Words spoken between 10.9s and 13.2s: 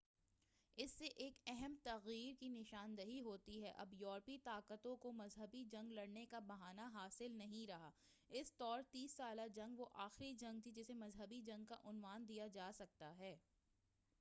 مذہبی جنگ کا عنوان دیا جا سکتا